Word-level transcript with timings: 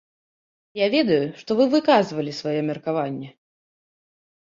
Я 0.77 0.85
ведаю, 0.95 1.19
што 1.41 1.57
вы 1.59 1.67
выказвалі 1.73 2.31
сваё 2.39 2.61
меркаванне. 2.71 3.29